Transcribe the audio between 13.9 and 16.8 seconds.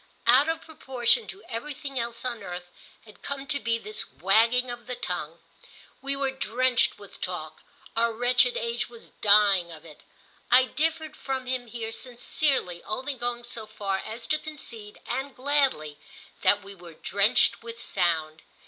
as to concede, and gladly, that we